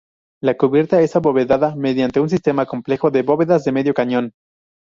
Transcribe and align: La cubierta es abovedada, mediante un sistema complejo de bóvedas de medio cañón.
La 0.41 0.57
cubierta 0.57 0.99
es 0.99 1.15
abovedada, 1.15 1.75
mediante 1.75 2.19
un 2.19 2.27
sistema 2.27 2.65
complejo 2.65 3.11
de 3.11 3.21
bóvedas 3.21 3.63
de 3.65 3.71
medio 3.71 3.93
cañón. 3.93 4.33